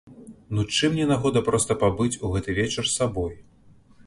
Ну, 0.55 0.63
чым 0.75 0.95
не 1.01 1.05
нагода 1.11 1.43
проста 1.49 1.79
пабыць 1.83 2.11
у 2.25 2.33
гэты 2.37 2.57
вечар 2.63 2.91
сабой? 2.97 3.39